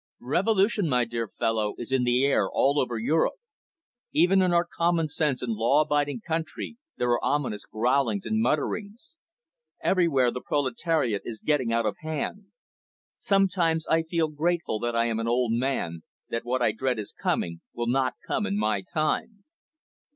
[0.23, 3.35] "Revolution, my dear fellow, is in the air all over Europe.
[4.11, 9.15] Even in our commonsense and law abiding country, there are ominous growlings and mutterings.
[9.83, 12.45] Everywhere, the proletariat is getting out of hand.
[13.15, 17.11] Sometimes I feel grateful that I am an old man, that what I dread is
[17.13, 19.43] coming will not come in my time."